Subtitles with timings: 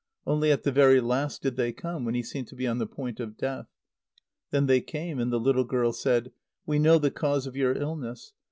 [0.25, 2.87] Only at the very last did they come, when he seemed to be on the
[2.87, 3.67] point of death.
[4.49, 6.31] Then they came, and the little girl said:
[6.65, 8.33] "We know the cause of your illness.